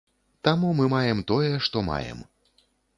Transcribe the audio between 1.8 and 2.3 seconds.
маем.